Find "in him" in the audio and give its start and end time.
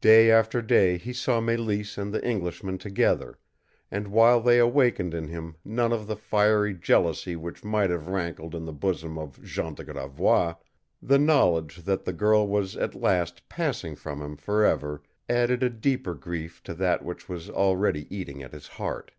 5.14-5.54